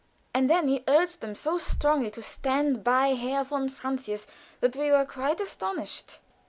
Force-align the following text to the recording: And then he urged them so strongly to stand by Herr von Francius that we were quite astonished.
And 0.33 0.49
then 0.49 0.67
he 0.67 0.83
urged 0.87 1.21
them 1.21 1.35
so 1.35 1.59
strongly 1.59 2.09
to 2.09 2.23
stand 2.23 2.83
by 2.83 3.09
Herr 3.13 3.43
von 3.43 3.69
Francius 3.69 4.25
that 4.59 4.75
we 4.75 4.89
were 4.89 5.05
quite 5.05 5.39
astonished. 5.39 6.21